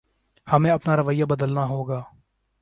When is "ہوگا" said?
1.65-2.01